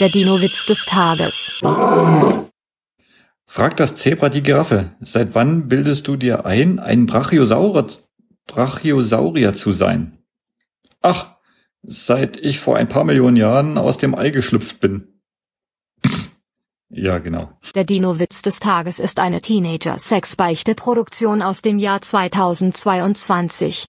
Der 0.00 0.08
Dino-Witz 0.08 0.66
des 0.66 0.86
Tages. 0.86 1.54
Fragt 3.46 3.78
das 3.78 3.94
Zebra 3.94 4.28
die 4.28 4.42
Giraffe, 4.42 4.90
seit 5.00 5.36
wann 5.36 5.68
bildest 5.68 6.08
du 6.08 6.16
dir 6.16 6.44
ein, 6.44 6.80
ein 6.80 7.06
Brachiosaurier, 7.06 7.86
Brachiosaurier 8.48 9.54
zu 9.54 9.72
sein? 9.72 10.18
Ach, 11.00 11.36
seit 11.82 12.36
ich 12.38 12.58
vor 12.58 12.76
ein 12.76 12.88
paar 12.88 13.04
Millionen 13.04 13.36
Jahren 13.36 13.78
aus 13.78 13.96
dem 13.96 14.16
Ei 14.16 14.30
geschlüpft 14.30 14.80
bin. 14.80 15.20
ja, 16.88 17.18
genau. 17.18 17.52
Der 17.76 17.84
Dino-Witz 17.84 18.42
des 18.42 18.58
Tages 18.58 18.98
ist 18.98 19.20
eine 19.20 19.42
Teenager-Sex-Beichte-Produktion 19.42 21.40
aus 21.40 21.62
dem 21.62 21.78
Jahr 21.78 22.02
2022. 22.02 23.82